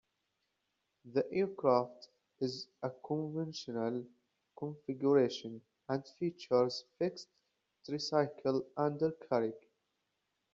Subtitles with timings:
[1.13, 2.07] The aircraft
[2.39, 4.03] is of conventional
[4.57, 7.27] configuration and features fixed
[7.85, 9.67] tricycle undercarriage.